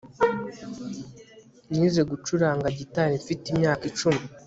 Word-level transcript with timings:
Nize 1.73 2.01
gucuranga 2.11 2.67
gitari 2.77 3.13
mfite 3.21 3.45
imyaka 3.53 3.83
icumi 3.91 4.21